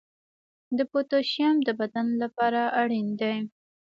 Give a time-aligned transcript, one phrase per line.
[0.77, 3.37] د پوتاشیم د بدن لپاره اړین دی.